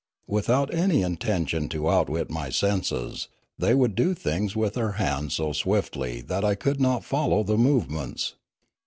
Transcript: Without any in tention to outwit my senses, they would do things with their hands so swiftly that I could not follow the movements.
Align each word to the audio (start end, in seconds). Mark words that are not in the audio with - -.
Without 0.25 0.73
any 0.73 1.03
in 1.03 1.15
tention 1.17 1.69
to 1.69 1.87
outwit 1.87 2.31
my 2.31 2.49
senses, 2.49 3.27
they 3.59 3.75
would 3.75 3.93
do 3.93 4.15
things 4.15 4.55
with 4.55 4.73
their 4.73 4.93
hands 4.93 5.35
so 5.35 5.53
swiftly 5.53 6.21
that 6.21 6.43
I 6.43 6.55
could 6.55 6.81
not 6.81 7.05
follow 7.05 7.43
the 7.43 7.55
movements. 7.55 8.33